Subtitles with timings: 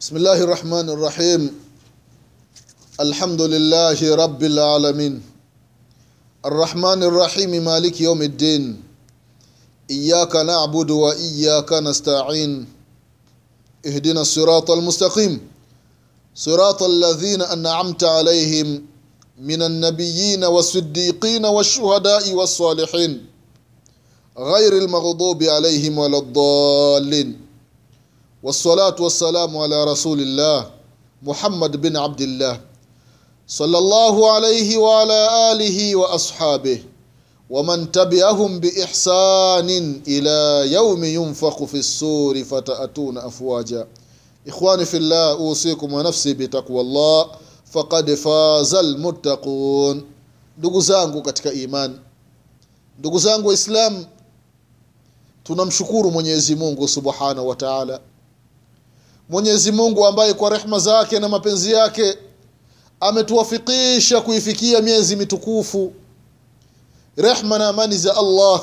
[0.00, 1.60] بسم الله الرحمن الرحيم.
[3.00, 5.22] الحمد لله رب العالمين.
[6.46, 8.82] الرحمن الرحيم مالك يوم الدين.
[9.90, 12.66] إياك نعبد وإياك نستعين.
[13.86, 15.40] اهدنا الصراط المستقيم.
[16.34, 18.82] صراط الذين أنعمت عليهم
[19.36, 23.26] من النبيين والصديقين والشهداء والصالحين.
[24.38, 27.39] غير المغضوب عليهم ولا الضالين.
[28.42, 30.70] wassalatu wassalamu ala rasulillah
[31.22, 32.58] Muhammad bin Abdillah
[33.46, 36.84] sallallahu alayhi wa ala alihi wa ashabihi
[37.50, 43.86] wa man tabi'ahum bi ihsanin ila yaumi yunfaku fi ssuri fataatuna afwaja.
[44.46, 47.28] Ikhwani fillah, usikum wa nafsi bitaqwallah
[47.64, 50.02] faqad faza almuttaqun.
[50.58, 51.98] Ndugu zangu katika imani,
[52.98, 54.06] ndugu zangu Waislamu,
[55.44, 58.00] tunamshukuru Mwenyezi Mungu subhanahu wa taala
[59.30, 62.18] mwenyezi mungu ambaye kwa rehma zake na mapenzi yake
[63.00, 65.92] ametuwafikisha kuifikia miezi mitukufu.
[67.16, 68.60] Rehma na amani za allah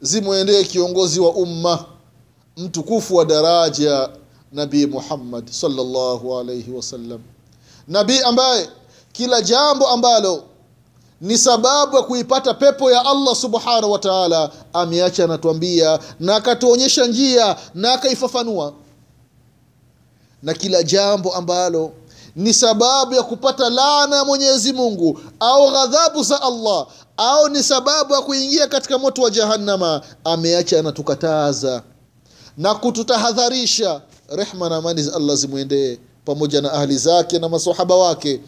[0.00, 1.84] zimwendee kiongozi wa umma
[2.56, 4.08] mtukufu wa daraja
[4.52, 7.20] nabii muhammad sallallahu alayhi wasallam
[7.88, 8.68] nabii ambaye
[9.12, 10.42] kila jambo ambalo
[11.20, 17.56] ni sababu ya kuipata pepo ya allah subhanahu wa taala ameacha anatuambia na akatuonyesha njia
[17.74, 18.72] na akaifafanua
[20.46, 21.92] na kila jambo ambalo
[22.36, 28.14] ni sababu ya kupata laana ya mwenyezi mungu au ghadhabu za allah au ni sababu
[28.14, 31.82] ya kuingia katika moto wa jahannama ameacha anatukataza
[32.58, 34.00] na kututahadharisha.
[34.28, 38.40] Rehma na amani za allah zimwendee pamoja na ahli zake na masahaba wake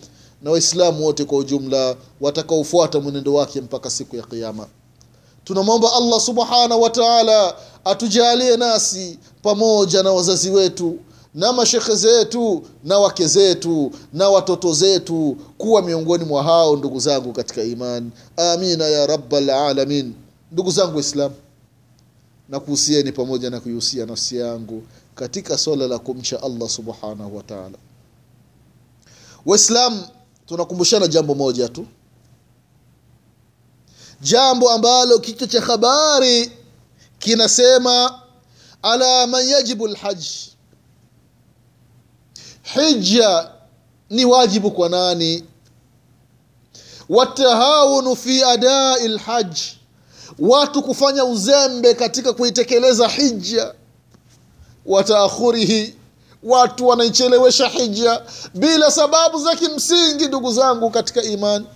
[0.43, 4.67] na waislamu wote kwa ujumla watakaofuata mwenendo wake mpaka siku ya qiama
[5.45, 7.55] tunamwomba allah subhanahu wa taala
[7.85, 10.99] atujalie nasi pamoja na wazazi wetu
[11.39, 17.33] na mashekhe zetu na wake zetu na watoto zetu kuwa miongoni mwa hao ndugu zangu
[17.33, 20.14] katika imani amina ya rabalalamin
[20.52, 21.35] ndugu zangu waislamu
[22.48, 24.83] nakuhusieni pamoja na kuihusia nafsi yangu
[25.14, 27.79] katika swala la kumcha allah subhanahu wa taala.
[29.46, 30.02] Waislam
[30.46, 31.86] tunakumbushana jambo moja tu.
[34.20, 36.52] Jambo ambalo kichwa cha habari
[37.18, 38.20] kinasema
[38.83, 40.58] ala man yajibu lhaji
[42.74, 43.51] hija
[44.11, 45.45] ni wajibu kwa nani?
[47.08, 49.79] Watahawunu fi adai lhaji
[50.39, 53.74] watu kufanya uzembe katika kuitekeleza hija
[54.86, 55.95] wataakhurihi
[56.42, 58.23] watu wanaichelewesha hija
[58.55, 61.67] bila sababu za kimsingi ndugu zangu katika imani.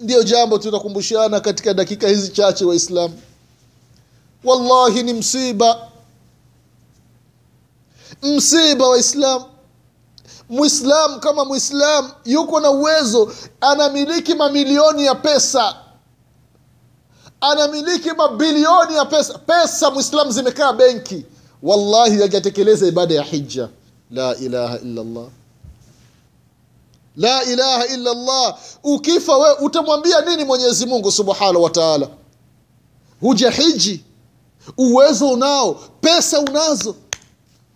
[0.00, 3.20] Ndiyo jambo tutakumbushana katika dakika hizi chache waislamu.
[4.44, 5.88] Wallahi ni msiba.
[8.22, 9.44] Msiba waislamu
[10.48, 15.76] mwislam kama mwislam yuko na uwezo anamiliki mamilioni ya pesa.
[17.40, 19.38] Anamiliki mabilioni ya pesa.
[19.38, 21.26] Pesa mwislam zimekaa benki.
[21.62, 23.68] Wallahi hajatekeleza ibada ya hija
[24.10, 25.24] la ilaha illallah.
[27.16, 28.58] La ilaha illallah.
[28.84, 32.08] Ukifa we utamwambia nini mwenyezi mungu subhanahu wa taala?
[33.20, 34.04] Huja hiji.
[34.78, 35.74] Uwezo unao.
[36.00, 36.96] Pesa unazo.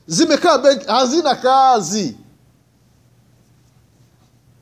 [0.06, 0.86] Zimekaa benki.
[0.86, 2.16] Hazina kazi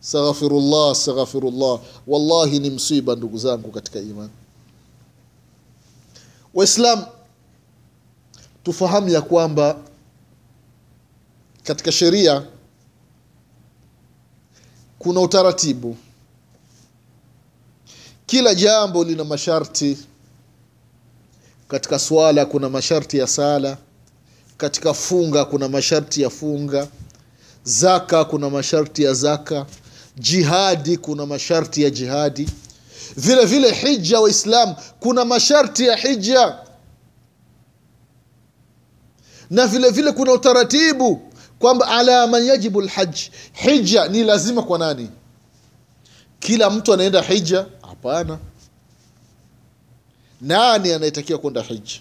[0.05, 4.31] astaghfirullah astaghfirullah wallahi ni msiba ndugu zangu katika imani
[6.55, 7.05] waislam
[8.63, 9.77] tufahamu ya kwamba
[11.63, 12.43] katika sheria
[14.99, 15.97] kuna utaratibu.
[18.27, 19.99] Kila jambo lina masharti.
[21.69, 23.77] Katika swala kuna masharti ya sala.
[24.57, 26.89] Katika funga kuna masharti ya funga.
[27.65, 29.67] Zaka kuna masharti ya zaka
[30.17, 32.49] jihadi kuna masharti ya jihadi.
[33.17, 36.59] Vile vile hija waislam kuna masharti ya hija
[39.51, 45.11] na vile vile kuna utaratibu kwamba ala man yajibu lhaji hija ni lazima kwa nani?
[46.41, 48.38] Kila mtu anaenda hija hapana.
[50.41, 52.00] Nani anayetakiwa kwenda hija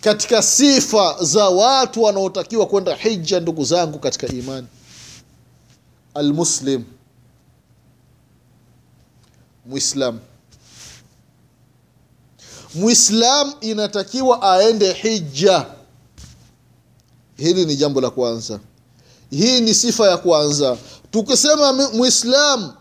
[0.00, 4.66] katika sifa za watu wanaotakiwa kwenda hija ndugu zangu katika imani
[6.14, 6.84] almuslim.
[9.66, 10.20] Muislam.
[12.74, 15.66] Muislam inatakiwa aende hija
[17.36, 18.60] hili ni jambo la kwanza.
[19.30, 20.76] Hii ni sifa ya kwanza.
[21.10, 22.72] Tukisema muislam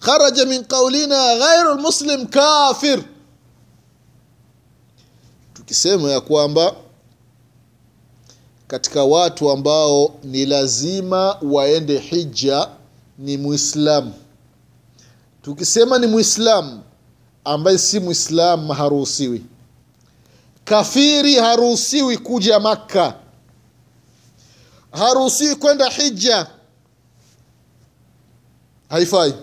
[0.00, 3.04] kharaja min qaulina ghairu lmuslim kafir.
[5.54, 6.74] Tukisema ya kwamba
[8.68, 12.68] katika watu ambao ni lazima waende hija
[13.18, 14.14] ni muislamu
[15.42, 16.82] tukisema ni muislamu
[17.44, 19.44] ambaye si muislamu haruhusiwi.
[20.64, 23.14] Kafiri haruhusiwi kuja makka.
[24.92, 26.46] Haruhusiwi kwenda hija
[28.88, 29.34] haifai.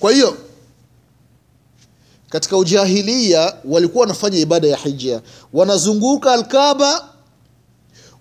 [0.00, 0.36] Kwa hiyo
[2.32, 5.20] katika ujahilia walikuwa wanafanya ibada ya hija
[5.52, 7.08] wanazunguka alkaba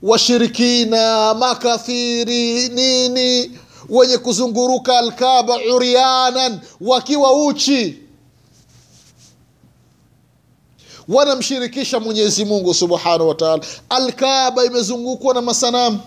[0.04, 3.52] washirikina makafiri nini
[3.90, 7.98] wenye kuzunguruka alkaba urianan wakiwa uchi.
[11.08, 16.00] Wanamshirikisha mwenyezi mungu subhanahu wataala alkaba imezungukwa na masanamu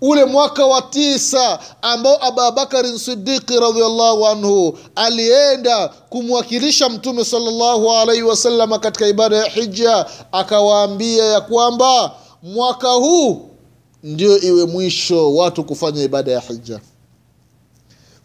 [0.00, 8.78] ule mwaka wa tisa ambao ababakarin sidiqi radiallahu anhu alienda kumwakilisha mtume salllahu alaihi wasalama
[8.78, 13.48] katika ibada ya hija akawaambia ya kwamba mwaka huu
[14.02, 16.80] ndio iwe mwisho watu kufanya ibada ya hija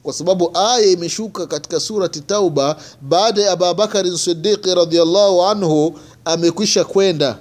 [0.04, 7.38] kwa sababu aya imeshuka katika surati tauba baada ya abubakarin sidiqi radiallahu anhu amekwisha kwenda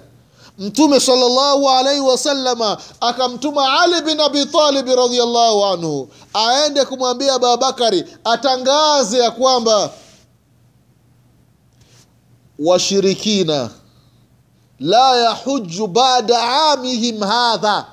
[0.59, 9.19] mtume sallallahu alaihi wasalama akamtuma ali bin abi talibi radiallahu anhu aende kumwambia ababakari atangaze
[9.19, 9.91] ya kwamba
[12.59, 13.71] washirikina
[14.81, 17.87] la yahuju bada amihim hadha.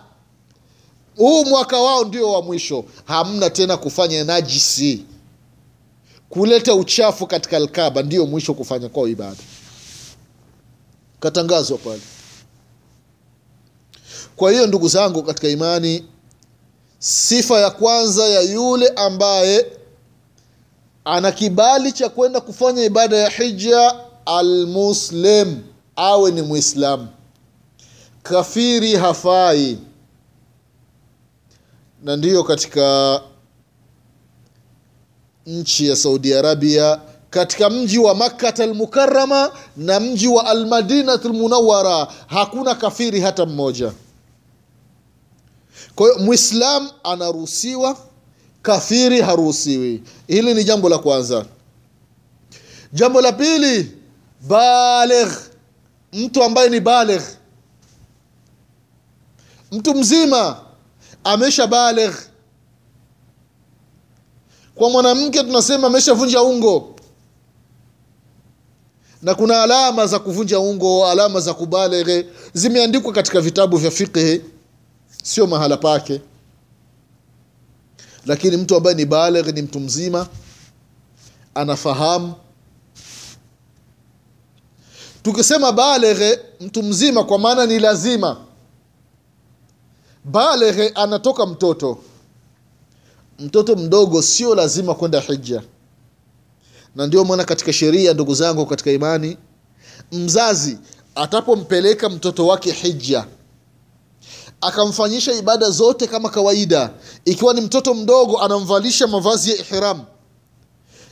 [1.17, 2.85] Huu mwaka wao ndio wa mwisho.
[3.05, 5.05] Hamna tena kufanya najisi.
[6.29, 9.41] Kuleta uchafu katika alkaba ndio mwisho kufanya kwao ibada.
[11.19, 12.01] Katangazwa pale
[14.35, 16.05] kwa hiyo ndugu zangu katika imani
[16.99, 19.65] sifa ya kwanza ya yule ambaye
[21.05, 23.95] ana kibali cha kwenda kufanya ibada ya hija
[24.25, 25.61] almuslim
[25.95, 27.07] awe ni mwislamu
[28.23, 29.77] kafiri hafai.
[32.03, 33.21] Na ndiyo katika
[35.45, 36.99] nchi ya saudi arabia
[37.29, 43.91] katika mji wa makkat almukarama na mji wa almadinat lmunawara hakuna kafiri hata mmoja
[45.95, 47.97] kwa hiyo mwislam anaruhusiwa
[48.61, 50.03] kafiri haruhusiwi.
[50.27, 51.45] Hili ni jambo la kwanza.
[52.93, 53.91] Jambo la pili
[54.47, 55.31] baligh.
[56.13, 57.21] Mtu ambaye ni baligh.
[59.71, 60.59] Mtu mzima
[61.23, 62.13] amesha baligh.
[64.75, 66.95] Kwa mwanamke tunasema ameshavunja ungo.
[69.21, 74.41] Na kuna alama za kuvunja ungo alama za kubaleghe zimeandikwa katika vitabu vya fiqhi
[75.25, 76.21] sio mahala pake.
[78.25, 80.27] Lakini mtu ambaye ni baligh ni mtu mzima
[81.55, 82.33] anafahamu.
[85.23, 88.37] Tukisema baleghe mtu mzima kwa maana ni lazima.
[90.25, 91.97] Baleghe anatoka mtoto.
[93.39, 95.61] Mtoto mdogo sio lazima kwenda hija
[96.95, 99.37] na ndio maana katika sheria ndugu zangu katika imani
[100.11, 100.77] mzazi
[101.15, 103.25] atapompeleka mtoto wake hija
[104.65, 106.93] akamfanyisha ibada zote kama kawaida.
[107.25, 110.03] Ikiwa ni mtoto mdogo anamvalisha mavazi ya ihram.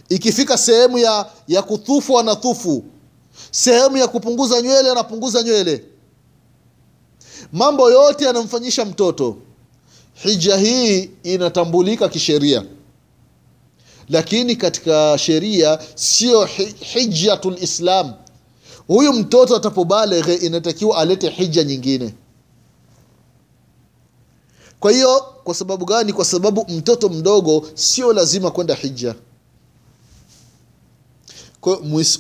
[0.10, 2.84] Ikifika sehemu ya, ya kuthufu anathufu.
[3.52, 5.84] Sehemu ya kupunguza nywele anapunguza nywele.
[7.54, 9.38] Mambo yote anamfanyisha mtoto.
[10.14, 12.66] Hija hii inatambulika kisheria.
[14.10, 16.46] Lakini katika sheria sio
[16.80, 18.14] hijatul islam.
[18.88, 22.14] Huyu mtoto atapobaleghe inatakiwa alete hija nyingine
[24.84, 26.14] kwa hiyo kwa sababu gani?
[26.14, 29.16] Kwa sababu mtoto mdogo sio lazima kwenda hija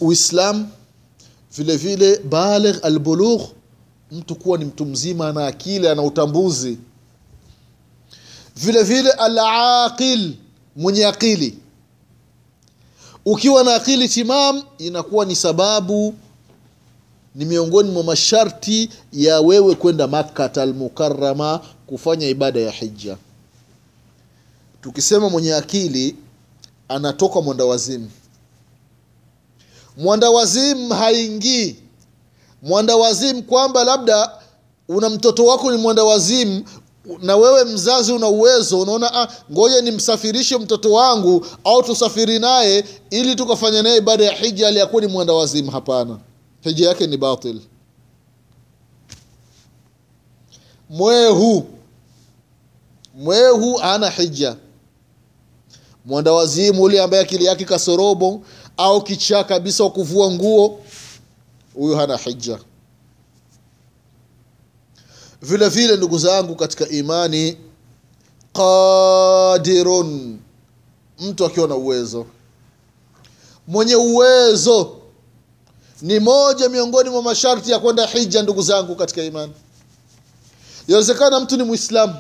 [0.02, 0.68] uislam
[1.58, 3.42] vile vile baligh albulugh
[4.12, 6.78] mtu kuwa ni mtu mzima ana akili ana utambuzi.
[8.56, 10.34] Vile vile alaqil
[10.76, 11.58] mwenye akili.
[13.26, 16.14] Ukiwa na akili timam inakuwa ni sababu
[17.36, 23.18] ni miongoni mwa masharti ya wewe kwenda makkat almukarama kufanya ibada ya hija
[24.82, 26.16] tukisema mwenye akili
[26.90, 28.10] anatoka mwandawazimu,
[29.98, 31.76] mwandawazimu haingii.
[32.64, 34.32] Mwandawazimu, kwamba labda
[34.88, 36.64] una mtoto wako ni mwandawazimu
[37.22, 43.36] na wewe mzazi una uwezo unaona ah, ngoja nimsafirishe mtoto wangu au tusafiri naye ili
[43.36, 45.72] tukafanya naye ibada ya hija aliyakuwa ni mwandawazimu.
[45.72, 46.18] hapana
[46.64, 47.62] hija yake ni batil.
[50.90, 51.66] Mwehu.
[53.16, 54.56] Mwehu ana hija
[56.06, 58.42] mwenda wazimu ule ambaye akili yake kasorobo
[58.78, 60.80] au kichaa kabisa wakuvua nguo
[61.76, 62.60] huyu hana hija
[65.42, 67.58] vile vile ndugu zangu katika imani
[68.54, 70.40] qadirun.
[71.20, 72.26] Mtu akiwa na uwezo.
[73.68, 74.98] Mwenye uwezo
[76.02, 79.54] ni moja miongoni mwa masharti ya kwenda hija ndugu zangu katika imani.
[80.88, 82.16] Yawezekana mtu ni mwislamu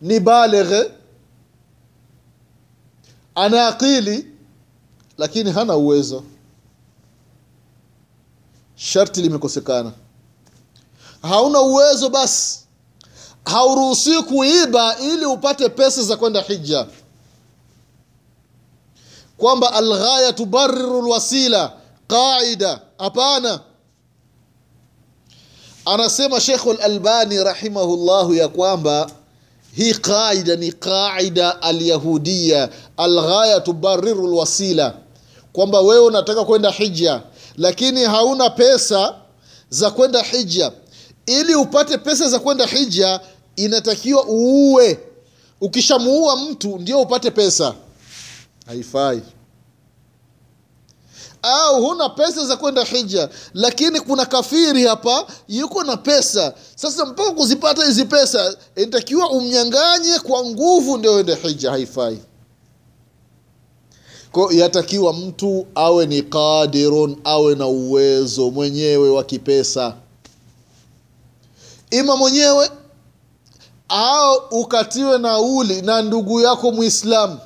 [0.00, 0.90] ni baleghe
[3.34, 4.26] ana akili
[5.18, 6.24] lakini hana uwezo.
[8.76, 9.92] Sharti limekosekana.
[11.22, 12.58] Hauna uwezo basi.
[13.44, 16.86] Hauruhusiwi kuiba ili upate pesa za kwenda hija.
[19.36, 21.72] Kwamba alghaya tubariru lwasila
[22.12, 22.80] qaida.
[22.98, 23.60] Hapana.
[25.84, 29.10] Anasema shekhu lalbani rahimahullahu ya kwamba
[29.74, 34.94] hii qaida ni qaida alyahudia alghaya tubariru lwasila
[35.52, 37.22] kwamba wewe unataka kwenda hija
[37.56, 39.14] lakini hauna pesa
[39.70, 40.72] za kwenda hija
[41.26, 43.20] ili upate pesa za kwenda hija
[43.56, 44.98] inatakiwa uue
[45.60, 47.74] ukishamuua mtu ndio upate pesa.
[48.66, 49.22] Haifai
[51.42, 56.54] au huna pesa za kwenda hija lakini kuna kafiri hapa yuko na pesa.
[56.76, 62.18] Sasa mpaka kuzipata hizi pesa inatakiwa umnyanganye kwa nguvu ndio ende hija haifai.
[64.32, 69.94] Ko yatakiwa mtu awe ni qadirun awe na uwezo mwenyewe wa kipesa.
[71.90, 72.70] Ima mwenyewe
[73.88, 77.38] au ukatiwe nauli na ndugu yako mwislamu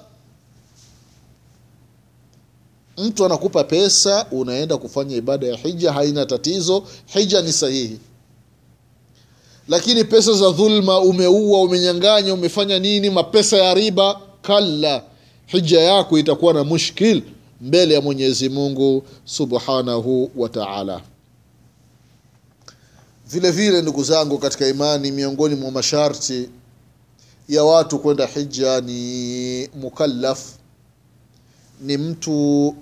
[2.98, 7.98] mtu anakupa pesa unaenda kufanya ibada ya hija haina tatizo hija ni sahihi.
[9.68, 15.02] Lakini pesa za dhulma umeua umenyanganya umefanya nini mapesa ya riba kalla.
[15.46, 17.22] Hija yako itakuwa na mushkil
[17.60, 21.00] mbele ya mwenyezi mungu subhanahu wa taala.
[23.30, 26.48] Vile vile ndugu zangu katika imani miongoni mwa masharti
[27.48, 30.40] ya watu kwenda hija ni mukallaf.
[31.80, 32.74] Ni mtu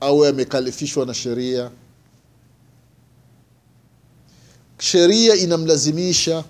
[0.00, 1.70] awe amekalifishwa na sheria.
[4.78, 6.44] Sheria inamlazimisha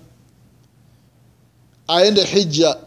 [1.87, 2.77] aende hija.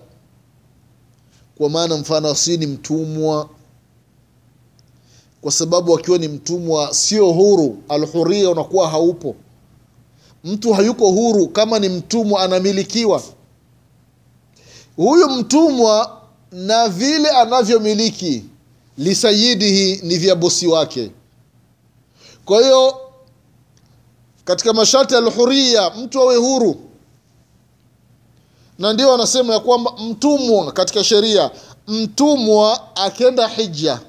[1.58, 3.48] Kwa maana mfano si ni mtumwa.
[5.40, 7.82] Kwa sababu akiwa ni mtumwa sio huru.
[7.88, 9.36] Alhuria unakuwa haupo.
[10.44, 13.22] Mtu hayuko huru kama ni mtumwa anamilikiwa.
[14.96, 16.20] Huyu mtumwa
[16.52, 18.44] na vile anavyomiliki
[18.98, 21.10] lisayidihi ni vya bosi wake.
[22.44, 22.96] Kwa hiyo
[24.44, 26.76] katika masharti alhuria mtu awe huru.
[28.78, 31.50] Na ndio anasema ya kwamba mtumwa katika sheria
[31.88, 34.00] mtumwa akienda hija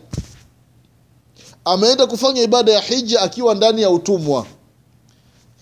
[1.65, 4.45] ameenda kufanya ibada ya hija akiwa ndani ya utumwa.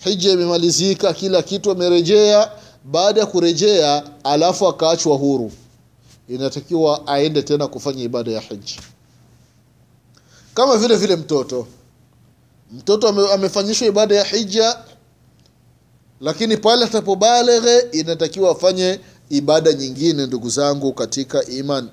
[0.04, 2.52] Hija imemalizika kila kitu amerejea
[2.86, 5.52] baada ya kurejea alafu akaachwa huru.
[6.30, 8.82] Inatakiwa aende tena kufanya ibada ya hija
[10.54, 11.68] kama vile vile mtoto.
[12.72, 14.78] Mtoto ame, amefanyishwa ibada ya hija
[16.22, 21.90] lakini pale atapobaleghe inatakiwa afanye ibada nyingine ndugu zangu katika iman.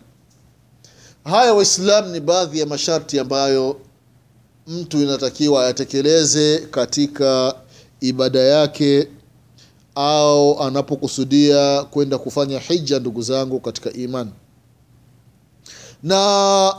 [1.24, 3.80] Haya waislam ni baadhi ya masharti ambayo
[4.66, 7.54] mtu inatakiwa ayatekeleze katika
[8.00, 9.08] ibada yake
[9.94, 14.30] au anapokusudia kwenda kufanya hija ndugu zangu katika iman.
[16.02, 16.74] Na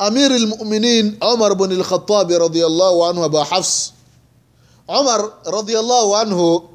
[0.00, 3.92] amiri lmuminin umar bn lkhatabi radiallahu anhu aba hafs.
[4.88, 6.68] Umar radiallahu anhu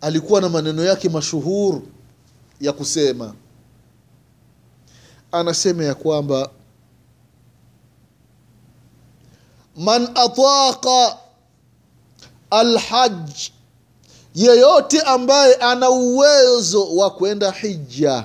[0.00, 1.80] alikuwa na maneno yake mashuhur
[2.60, 3.34] ya kusema.
[5.32, 6.50] Anasema ya kwamba
[9.76, 11.18] man ataqa
[12.50, 13.30] alhaj
[14.34, 18.24] yeyote ambaye ana uwezo wa kwenda hija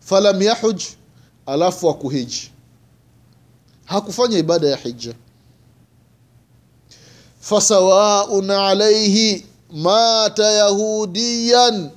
[0.00, 0.82] falam yahuj
[1.48, 2.50] alafu akuhiji.
[3.84, 5.14] Hakufanya ibada ya hija.
[7.40, 11.90] Fasawaun alaihi mata yahudiyan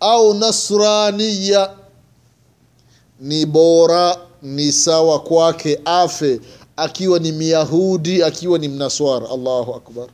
[0.00, 1.74] au nasraniya.
[3.20, 6.40] Ni bora ni sawa kwake afe
[6.76, 9.28] akiwa ni myahudi akiwa ni mnaswara.
[9.30, 10.08] Allahu akbar.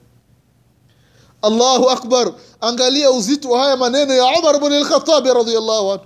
[1.43, 2.33] Allahu akbar.
[2.61, 6.05] Angalia uzito wa haya maneno ya umar bn lkhatabi radiallahu anhu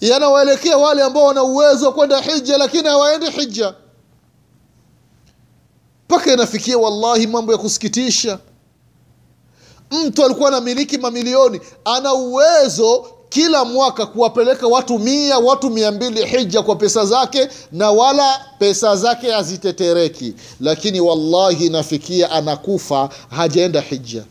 [0.00, 3.74] yanawaelekea wale ambao wana uwezo wa kwenda hija lakini hawaendi hija
[6.08, 8.38] mpaka inafikia wallahi mambo ya kusikitisha.
[9.90, 16.62] Mtu alikuwa anamiliki mamilioni ana uwezo kila mwaka kuwapeleka watu mia watu mia mbili hija
[16.62, 20.34] kwa pesa zake na wala pesa zake hazitetereki.
[20.60, 24.24] Lakini wallahi nafikia anakufa hajaenda hija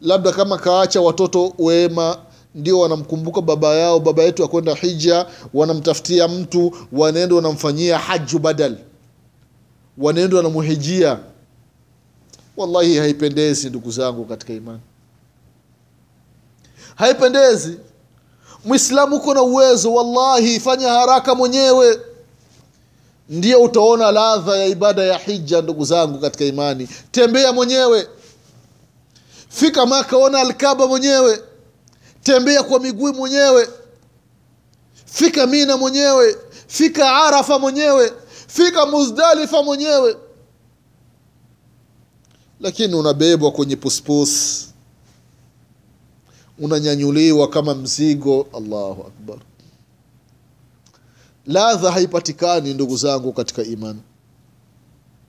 [0.00, 2.18] labda kama kaacha watoto wema
[2.54, 8.76] ndio wanamkumbuka baba yao baba yetu akwenda hija wanamtafutia mtu wanaenda wanamfanyia haju badal.
[9.98, 11.18] Wanaenda wanamuhijia
[12.56, 14.80] wallahi haipendezi ndugu zangu katika imani.
[16.94, 17.78] Haipendezi.
[18.64, 22.00] Mwislamu uko na uwezo wallahi fanya haraka mwenyewe.
[23.28, 26.88] Ndio utaona ladha ya ibada ya hija ndugu zangu katika imani.
[27.10, 28.06] Tembea mwenyewe.
[29.48, 31.40] Fika maka ona alkaba mwenyewe
[32.22, 33.68] tembea kwa miguu mwenyewe.
[35.04, 36.36] Fika mina mwenyewe.
[36.66, 38.12] Fika arafa mwenyewe.
[38.46, 40.16] Fika muzdalifa mwenyewe.
[42.60, 44.64] Lakini unabebwa kwenye puspus.
[46.58, 48.46] Unanyanyuliwa kama mzigo.
[48.56, 49.38] Allahu akbar.
[51.46, 54.00] Ladha haipatikani ndugu zangu katika imani